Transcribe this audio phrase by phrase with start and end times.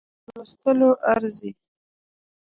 [0.25, 1.51] په لوستلو ارزي.